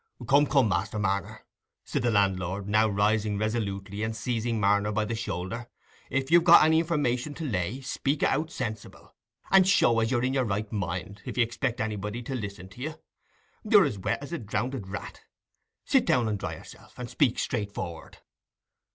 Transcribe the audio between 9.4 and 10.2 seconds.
and show as